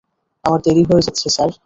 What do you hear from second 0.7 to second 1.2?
হয়ে